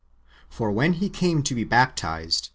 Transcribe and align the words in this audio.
For 0.49 0.71
when 0.71 0.93
He 0.93 1.09
came 1.09 1.43
to 1.43 1.53
be 1.53 1.63
baptized. 1.63 2.49